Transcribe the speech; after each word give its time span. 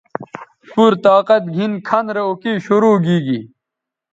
پورطاقت 0.73 1.43
گھن 1.55 1.71
کھن 1.87 2.05
رے 2.15 2.21
اوکئ 2.27 2.53
شرو 2.65 2.93
گیگی 3.03 3.39